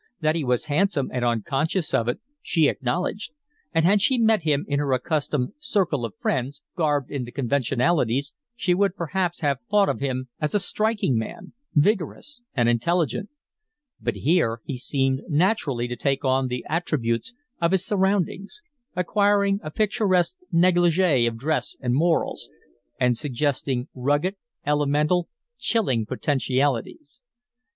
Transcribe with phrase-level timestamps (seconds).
[0.19, 3.33] That he was handsome and unconscious of it, she acknowledged,
[3.71, 8.33] and had she met him in her accustomed circle of friends, garbed in the conventionalities,
[8.55, 13.29] she would perhaps have thought of him as a striking man, vigorous and intelligent;
[14.01, 18.63] but here he seemed naturally to take on the attributes of his surroundings,
[18.95, 22.49] acquiring a picturesque negligee of dress and morals,
[22.99, 25.29] and suggesting rugged, elemental,
[25.59, 27.21] chilling potentialities.